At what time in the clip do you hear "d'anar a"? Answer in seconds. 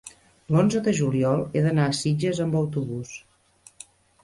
1.67-1.95